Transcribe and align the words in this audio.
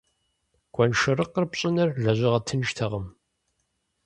Гуэншэрыкъыр 0.73 1.45
пщӀыныр 1.51 1.89
лэжьыгъэ 2.03 2.39
тынштэкъым. 2.45 3.05